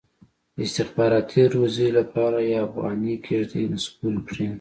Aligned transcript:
د 0.55 0.57
استخباراتي 0.67 1.43
روزۍ 1.53 1.89
لپاره 1.99 2.37
یې 2.49 2.55
افغاني 2.67 3.13
کېږدۍ 3.25 3.63
نسکورې 3.73 4.19
کړي. 4.27 4.47